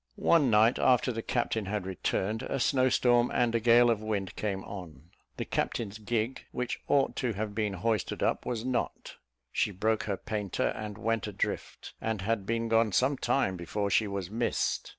One 0.15 0.49
night, 0.49 0.79
after 0.79 1.11
the 1.11 1.21
captain 1.21 1.67
had 1.67 1.85
returned, 1.85 2.41
a 2.41 2.59
snow 2.59 2.89
storm 2.89 3.29
and 3.31 3.53
a 3.53 3.59
gale 3.59 3.91
of 3.91 4.01
wind 4.01 4.35
came 4.35 4.63
on. 4.63 5.11
The 5.37 5.45
captain's 5.45 5.99
gig, 5.99 6.43
which 6.51 6.79
ought 6.87 7.15
to 7.17 7.33
have 7.33 7.53
been 7.53 7.73
hoisted 7.73 8.23
up, 8.23 8.43
was 8.43 8.65
not; 8.65 9.17
she 9.51 9.69
broke 9.69 10.05
her 10.05 10.17
painter, 10.17 10.69
and 10.69 10.97
went 10.97 11.27
adrift, 11.27 11.93
and 12.01 12.23
had 12.23 12.47
been 12.47 12.67
gone 12.67 12.91
some 12.93 13.15
time 13.15 13.55
before 13.55 13.91
she 13.91 14.07
was 14.07 14.31
missed. 14.31 14.89